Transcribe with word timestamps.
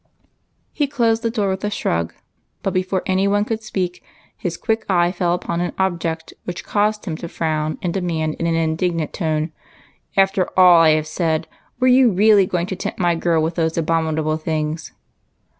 He 0.71 0.87
closed 0.87 1.21
the 1.21 1.29
door 1.29 1.49
with 1.49 1.63
a 1.63 1.69
shrug, 1.69 2.15
but 2.63 2.73
before 2.73 3.03
any 3.05 3.27
one 3.27 3.45
could 3.45 3.61
speak, 3.61 4.03
his 4.35 4.57
quick 4.57 4.83
eye 4.89 5.11
fell 5.11 5.35
upon 5.35 5.61
an 5.61 5.73
object 5.77 6.33
which 6.45 6.63
FASHION 6.63 6.73
AND 6.73 6.73
PHYSIOLOGY. 6.73 6.97
209 6.97 6.97
caused 6.97 7.05
him 7.05 7.15
to 7.17 7.29
frown, 7.29 7.77
and 7.83 7.93
demand 7.93 8.33
in 8.39 8.47
an 8.47 8.55
indignant 8.59 9.13
tone,— 9.13 9.51
"After 10.23 10.49
all 10.59 10.81
I 10.81 10.89
have 10.95 11.05
said, 11.05 11.47
were 11.79 11.85
you 11.87 12.09
really 12.09 12.47
going 12.47 12.65
to 12.65 12.75
tempt 12.75 12.97
my 12.97 13.13
girl 13.13 13.43
with 13.43 13.53
those 13.53 13.77
abominable 13.77 14.37
things'?" 14.37 14.91